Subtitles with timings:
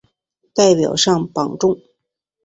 [0.55, 1.79] 代表上榜中